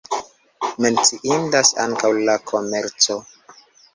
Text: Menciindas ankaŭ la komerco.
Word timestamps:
Menciindas 0.85 1.69
ankaŭ 1.85 2.11
la 2.31 2.37
komerco. 2.53 3.21